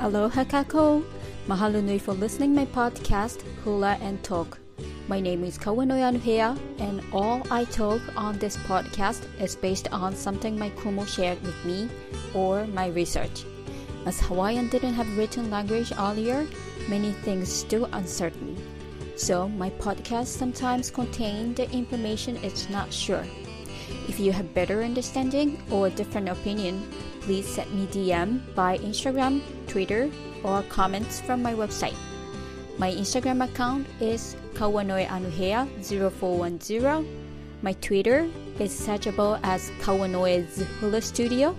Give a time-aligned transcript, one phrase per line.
[0.00, 1.04] Aloha kako!
[1.46, 4.58] Mahalo nui for listening my podcast Hula and Talk.
[5.06, 10.16] My name is Kawanoe Anuhea and all I talk on this podcast is based on
[10.16, 11.88] something my kumu shared with me
[12.34, 13.44] or my research.
[14.04, 16.44] As Hawaiian didn't have written language earlier,
[16.88, 18.56] many things still uncertain.
[19.14, 23.24] So my podcast sometimes contain the information it's not sure.
[24.14, 26.88] If you have better understanding or different opinion,
[27.22, 30.08] please send me DM by Instagram, Twitter,
[30.44, 31.96] or comments from my website.
[32.78, 37.04] My Instagram account is kawanoeanuhea0410.
[37.62, 41.58] My Twitter is searchable as Kawanoe's Hula Studio.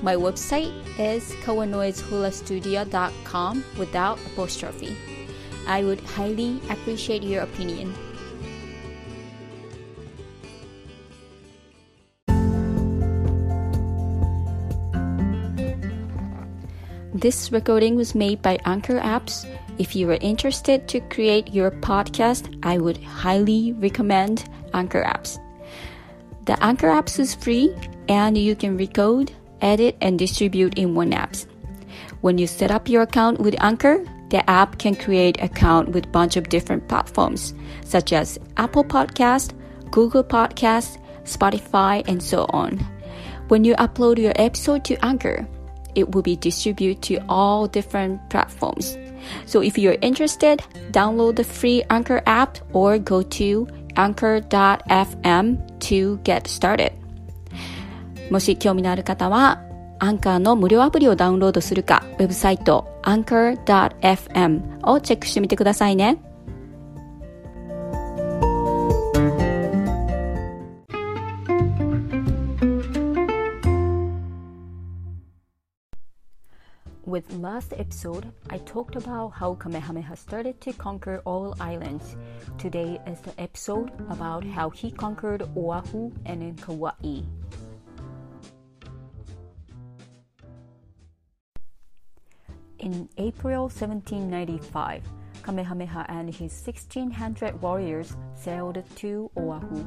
[0.00, 0.70] My website
[1.00, 4.96] is kawanoeshulastudio.com without apostrophe.
[5.66, 7.92] I would highly appreciate your opinion.
[17.18, 19.44] This recording was made by Anchor Apps.
[19.76, 25.36] If you are interested to create your podcast, I would highly recommend Anchor Apps.
[26.44, 27.74] The Anchor Apps is free
[28.08, 31.34] and you can record, edit, and distribute in one app.
[32.20, 36.36] When you set up your account with Anchor, the app can create account with bunch
[36.36, 37.52] of different platforms
[37.84, 39.58] such as Apple Podcast,
[39.90, 42.78] Google Podcast, Spotify, and so on.
[43.48, 45.48] When you upload your episode to Anchor,
[45.95, 48.97] it will be distributed to all different platforms.
[49.45, 56.47] So if you're interested, download the free Anchor app or go to anchor.fm to get
[56.47, 56.91] started.
[58.29, 59.61] もし興味のある方は、
[59.99, 66.26] アンカーの無料アプリをダウンロードするか、ウェブサイト anchor.fm をチェックしてみてくださいね。
[77.08, 82.16] With last episode, I talked about how Kamehameha started to conquer all islands.
[82.58, 87.22] Today is the episode about how he conquered Oahu and Kauai.
[92.80, 95.02] In April 1795,
[95.42, 99.82] Kamehameha and his 1600 warriors sailed to Oahu,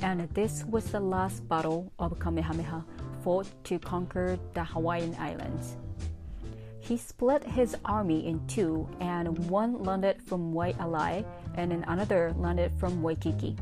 [0.00, 2.84] and this was the last battle of Kamehameha
[3.24, 5.76] fought to conquer the Hawaiian Islands.
[6.86, 11.24] He split his army in two, and one landed from Waialae
[11.56, 13.56] and another landed from Waikiki.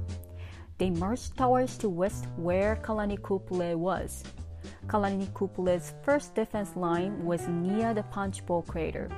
[0.77, 4.25] They marched towards the west where Kalanikupule was.
[4.89, 9.09] Kupule's first defense line was near the Punch Bowl crater.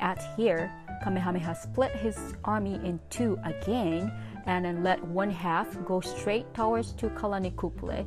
[0.00, 0.72] At here,
[1.02, 4.10] Kamehameha split his army in two again
[4.46, 8.06] and let one half go straight towards to Kalanikupule.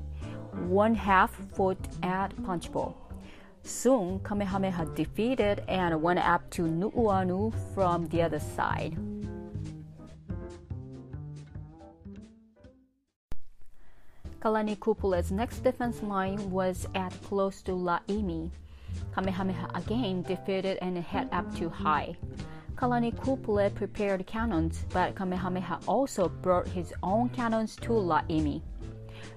[0.68, 3.06] One half fought at Punch Bowl.
[3.67, 8.97] Soon, Kamehameha defeated and went up to Nu'uanu from the other side.
[14.39, 18.50] Kalanikupule's next defense line was at close to Laimi.
[19.13, 22.16] Kamehameha again defeated and head up to Hai.
[22.75, 28.61] Kalanikupule prepared cannons, but Kamehameha also brought his own cannons to Laimi.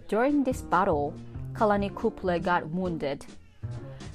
[0.07, 1.15] During this battle,
[1.55, 3.27] Kalanikupule got wounded.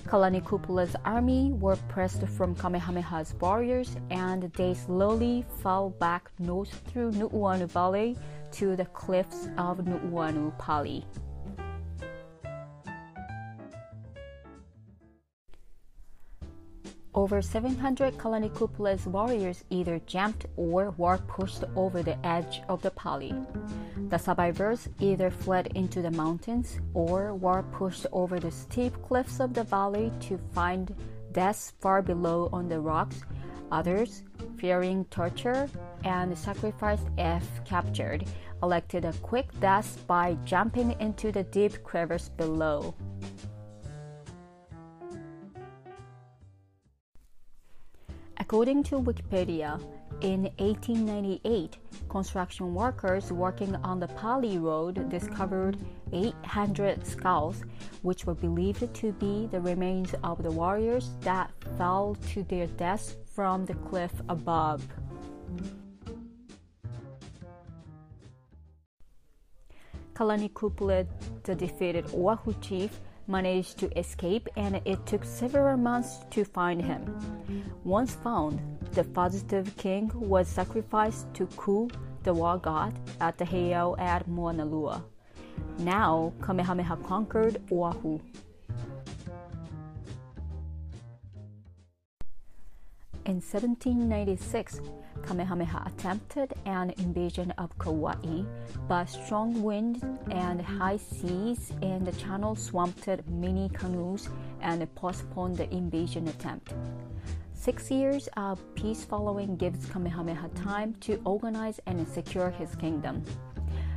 [0.07, 7.67] Kalanikupule's army were pressed from Kamehameha's warriors and they slowly fell back north through Nu'uanu
[7.67, 8.15] Valley
[8.51, 11.03] to the cliffs of Nu'uanu Pali.
[17.15, 23.33] Over 700 Kalanikupule's warriors either jumped or were pushed over the edge of the Pali.
[24.09, 29.53] The survivors either fled into the mountains or were pushed over the steep cliffs of
[29.53, 30.93] the valley to find
[31.31, 33.21] death far below on the rocks.
[33.71, 34.23] Others,
[34.57, 35.69] fearing torture
[36.03, 38.25] and sacrifice if captured,
[38.61, 42.93] elected a quick death by jumping into the deep crevice below.
[48.45, 49.81] According to Wikipedia,
[50.21, 51.77] in 1898,
[52.09, 55.77] construction workers working on the Pali Road discovered
[56.13, 57.63] 800 skulls,
[58.03, 63.15] which were believed to be the remains of the warriors that fell to their deaths
[63.33, 64.86] from the cliff above.
[70.13, 71.07] Kalanikupule,
[71.42, 77.01] the defeated Oahu chief, managed to escape and it took several months to find him.
[77.83, 78.60] Once found,
[78.92, 81.89] the fugitive king was sacrificed to Ku,
[82.24, 85.04] the war god, at the heiau at Mauna Moanalua.
[85.80, 88.19] Now, Kamehameha conquered Oahu.
[93.25, 94.81] In 1796,
[95.25, 98.44] Kamehameha attempted an invasion of Kauai,
[98.88, 104.30] but strong winds and high seas in the channel swamped many canoes
[104.62, 106.74] and postponed the invasion attempt.
[107.54, 113.24] Six years of peace following gives Kamehameha time to organize and secure his kingdom.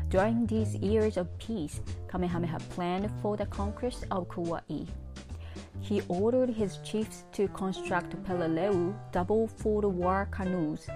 [0.08, 4.86] During these years of peace, Kamehameha planned for the conquest of Kauai.
[5.80, 10.88] He ordered his chiefs to construct Peleleu double foot war canoes,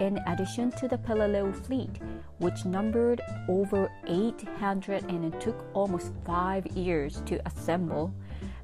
[0.00, 2.00] in addition to the Peleleu fleet,
[2.38, 8.14] which numbered over 800 and it took almost five years to assemble.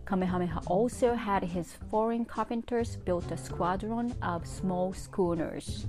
[0.06, 5.86] Kamehameha also had his foreign carpenters build a squadron of small schooners.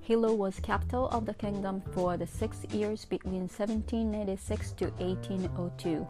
[0.00, 6.06] Hilo was capital of the kingdom for the six years between 1796 to 1802.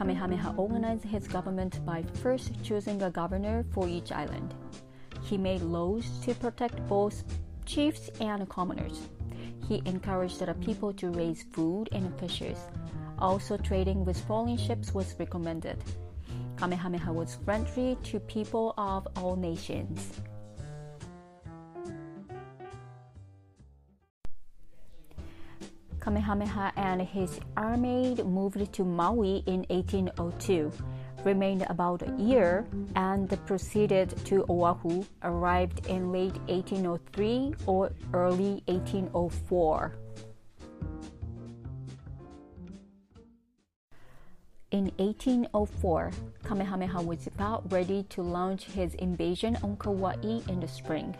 [0.00, 4.54] Kamehameha organized his government by first choosing a governor for each island.
[5.22, 7.22] He made laws to protect both
[7.66, 9.10] chiefs and commoners.
[9.68, 12.56] He encouraged the people to raise food and fishes.
[13.18, 15.76] Also, trading with foreign ships was recommended.
[16.56, 20.22] Kamehameha was friendly to people of all nations.
[26.00, 30.72] Kamehameha and his army moved to Maui in 1802
[31.24, 32.66] remained about a year,
[32.96, 39.94] and proceeded to Oahu, arrived in late 1803 or early 1804.
[44.72, 46.12] In 1804,
[46.44, 50.14] Kamehameha was about ready to launch his invasion on Kauai
[50.48, 51.16] in the spring.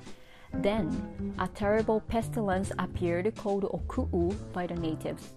[0.55, 5.35] Then, a terrible pestilence appeared called Oku'u by the natives.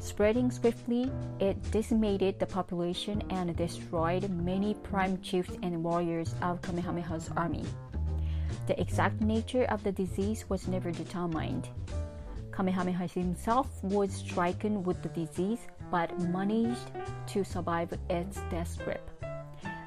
[0.00, 1.10] Spreading swiftly,
[1.40, 7.64] it decimated the population and destroyed many prime chiefs and warriors of Kamehameha's army.
[8.66, 11.68] The exact nature of the disease was never determined.
[12.52, 16.90] Kamehameha himself was stricken with the disease but managed
[17.26, 19.10] to survive its death grip.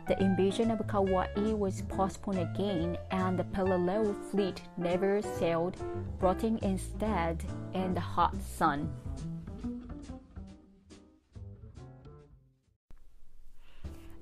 [0.09, 5.77] The invasion of Kauai was postponed again, and the Peleleu fleet never sailed,
[6.19, 7.45] rotting instead
[7.75, 8.91] in the hot sun.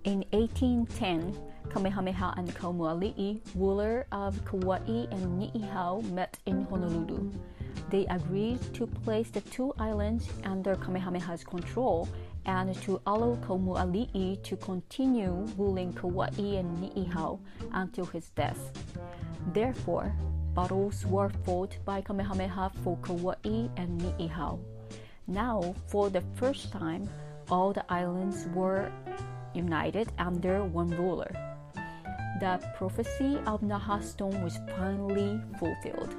[0.03, 1.33] In 1810,
[1.69, 7.31] Kamehameha and Kaumuali'i, ruler of Kauai and Ni'ihau, met in Honolulu.
[7.89, 12.09] They agreed to place the two islands under Kamehameha's control
[12.47, 17.39] and to allow Kaumuali'i to continue ruling Kauai and Ni'ihau
[17.73, 18.71] until his death.
[19.53, 20.15] Therefore,
[20.55, 24.59] battles were fought by Kamehameha for Kauai and Ni'ihau.
[25.27, 27.07] Now, for the first time,
[27.51, 28.91] all the islands were
[29.53, 31.31] united under one ruler.
[32.39, 36.15] The prophecy of Naha Stone was finally fulfilled.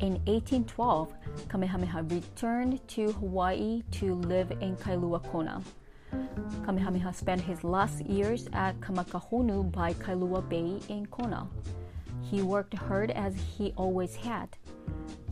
[0.00, 1.14] In 1812,
[1.48, 5.62] Kamehameha returned to Hawaii to live in Kailua Kona.
[6.66, 11.48] Kamehameha spent his last years at Kamakahonu by Kailua Bay in Kona.
[12.20, 14.54] He worked hard as he always had.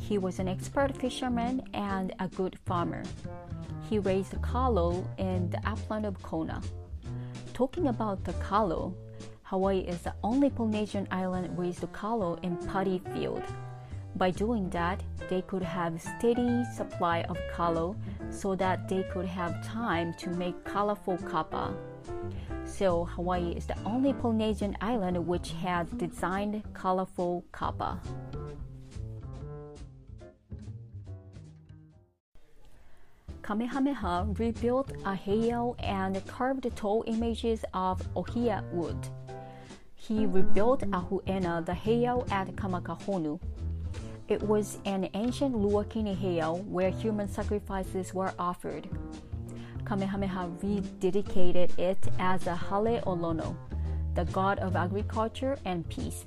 [0.00, 3.02] He was an expert fisherman and a good farmer.
[3.90, 6.62] He raised kalo in the upland of Kona.
[7.52, 8.94] Talking about the kalo,
[9.42, 13.42] Hawaii is the only Polynesian island raised kalo in paddy field.
[14.16, 17.96] By doing that, they could have steady supply of kalo
[18.30, 21.74] so that they could have time to make colorful kapa.
[22.64, 28.00] So Hawaii is the only Polynesian island which has designed colorful kapa.
[33.42, 38.96] Kamehameha rebuilt a heiau and carved tall images of ohia wood.
[39.94, 43.38] He rebuilt Ahu'ena, the heiau at Kamakahonu.
[44.26, 48.88] It was an ancient Luakini heiau where human sacrifices were offered.
[49.84, 53.54] Kamehameha rededicated it as a Hale o Lono,
[54.14, 56.24] the god of agriculture and peace.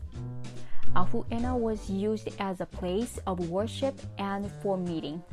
[0.95, 5.23] Ahu'ena was used as a place of worship and for meeting.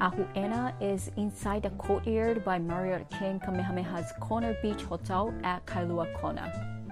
[0.00, 6.83] Ahu'ena is inside the courtyard by Marriott King Kamehameha's Kona Beach Hotel at Kailua Kona.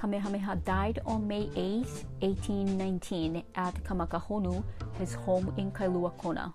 [0.00, 1.84] Kamehameha died on May 8,
[2.20, 4.64] 1819, at Kamakahonu,
[4.98, 6.54] his home in Kailua Kona.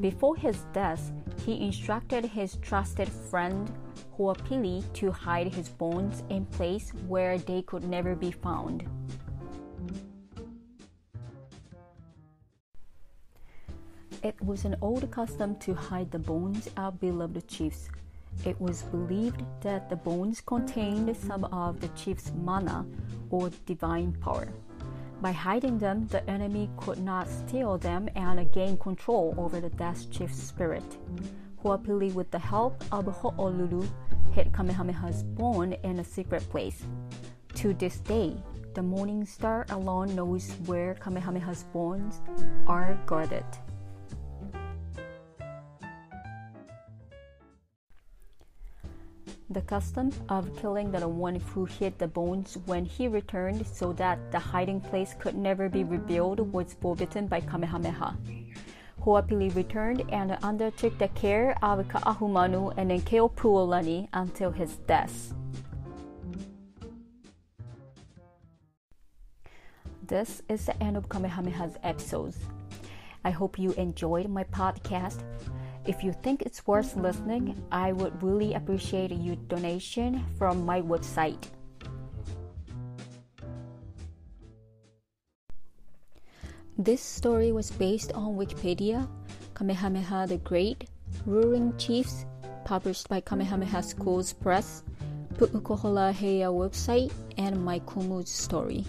[0.00, 1.12] Before his death,
[1.46, 3.70] he instructed his trusted friend
[4.18, 8.82] Hoapili to hide his bones in place where they could never be found.
[14.24, 17.88] It was an old custom to hide the bones of beloved chiefs
[18.44, 22.86] it was believed that the bones contained some of the chief's mana
[23.30, 24.48] or divine power.
[25.20, 30.10] By hiding them, the enemy could not steal them and gain control over the death
[30.10, 30.84] chief's spirit.
[31.64, 33.86] Hoapili, with the help of Ho'olulu,
[34.30, 36.84] hid Kamehameha's bone in a secret place.
[37.56, 38.36] To this day,
[38.74, 42.20] the Morning Star alone knows where Kamehameha's bones
[42.68, 43.44] are guarded.
[49.50, 54.30] The custom of killing the one who hid the bones when he returned so that
[54.30, 58.14] the hiding place could never be revealed was forbidden by Kamehameha.
[59.02, 65.32] Hoapili returned and undertook the care of Ka'ahumanu and Keopuolani until his death.
[70.02, 72.36] This is the end of Kamehameha's episodes.
[73.24, 75.22] I hope you enjoyed my podcast.
[75.88, 81.40] If you think it's worth listening, I would really appreciate your donation from my website.
[86.76, 89.08] This story was based on Wikipedia,
[89.54, 90.84] Kamehameha the Great,
[91.24, 92.26] Ruling Chiefs,
[92.66, 94.84] published by Kamehameha Schools Press,
[95.40, 98.84] Pu'ukohola Heiau website, and my Kumu's story.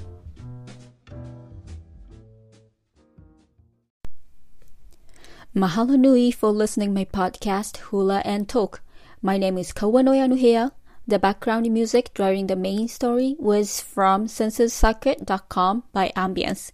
[5.55, 8.81] Mahalo nui for listening my podcast Hula and Talk.
[9.19, 10.73] My name is Kawanoe Anuhea.
[11.07, 16.71] The background music during the main story was from censussocket.com by Ambience.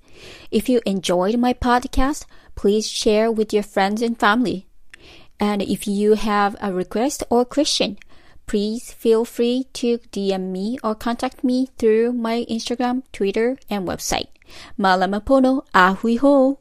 [0.52, 4.68] If you enjoyed my podcast, please share with your friends and family.
[5.40, 7.98] And if you have a request or question,
[8.46, 14.28] please feel free to DM me or contact me through my Instagram, Twitter, and website.
[14.78, 16.60] Malamapono ahui ho!